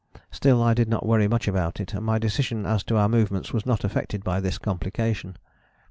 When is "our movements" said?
2.97-3.53